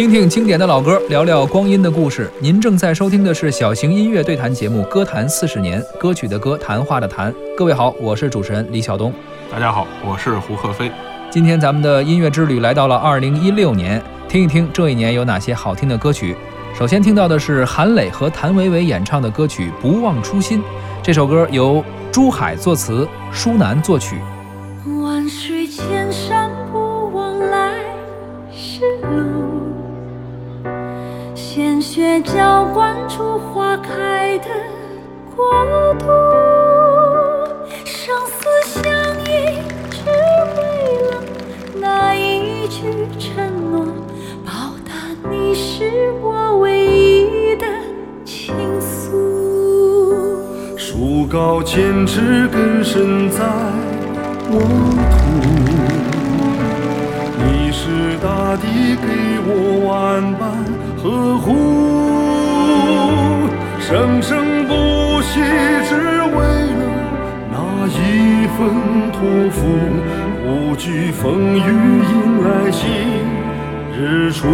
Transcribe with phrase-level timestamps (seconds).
[0.00, 2.30] 听听经典的老歌，聊聊光阴的故事。
[2.40, 7.30] 您正在收听的是小型音乐对谈节目《歌坛四十年》，歌曲的歌，谈话的谈。
[7.54, 9.12] 各位好，我是主持人李晓东。
[9.52, 10.90] 大家好，我是胡克飞。
[11.28, 16.34] 今天咱们的音乐之旅来到了二零一六年，听一听这一年有哪些好听的歌曲。
[16.74, 20.60] 首先听到的是韩磊和谭维维演唱的歌曲《不忘初心》，
[21.02, 24.18] 这首歌由朱海作词，舒楠作曲。
[25.02, 26.39] 万水千山
[31.92, 34.44] 鲜血浇灌出花开的
[35.34, 35.44] 国
[35.98, 36.06] 度，
[37.84, 38.80] 生死相
[39.24, 39.58] 依，
[39.90, 40.60] 只为
[41.10, 41.10] 了
[41.80, 42.84] 那一句
[43.18, 43.84] 承诺，
[44.46, 44.50] 报
[44.86, 44.92] 答
[45.28, 47.66] 你是我唯一的
[48.24, 50.46] 倾诉。
[50.76, 53.40] 树高千尺，根深在
[54.52, 54.60] 沃
[55.10, 55.26] 土，
[57.44, 59.08] 你是大地给
[59.44, 59.50] 我
[59.88, 60.48] 万般。
[61.02, 61.48] 呵护，
[63.90, 65.40] 生生不息，
[65.88, 66.38] 只为
[66.78, 66.84] 了
[67.50, 69.18] 那一份托
[69.50, 69.58] 付。
[70.46, 72.86] 无惧风雨，迎来新
[73.92, 74.46] 日出。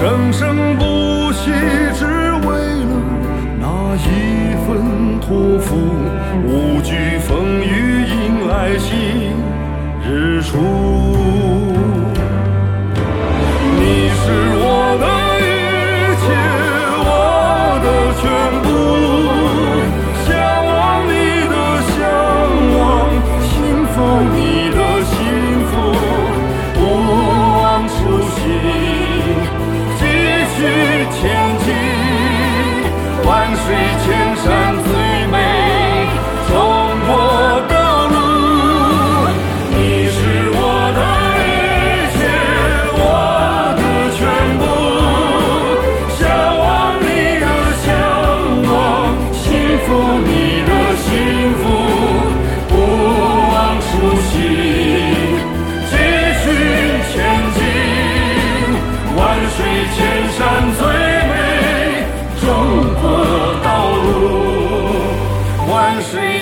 [0.00, 1.50] 生生不息，
[1.92, 2.56] 只为
[2.86, 2.96] 了
[3.60, 5.76] 那一份托付，
[6.42, 9.34] 无惧风雨，迎来新
[10.02, 10.99] 日出。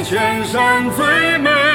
[0.03, 1.68] 千山最美。